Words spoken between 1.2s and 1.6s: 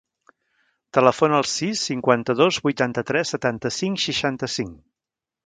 al